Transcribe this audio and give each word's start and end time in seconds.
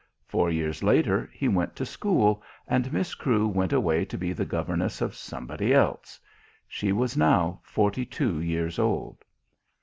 Four 0.25 0.49
years 0.49 0.81
later 0.81 1.29
he 1.31 1.47
went 1.47 1.75
to 1.75 1.85
school 1.85 2.41
and 2.67 2.91
Miss 2.91 3.13
Crewe 3.13 3.47
went 3.47 3.71
away 3.71 4.03
to 4.05 4.17
be 4.17 4.33
the 4.33 4.45
governess 4.47 4.99
of 4.99 5.13
somebody 5.13 5.75
else. 5.75 6.19
She 6.67 6.91
was 6.91 7.15
now 7.15 7.59
forty 7.61 8.07
two 8.07 8.41
years 8.41 8.79
old. 8.79 9.23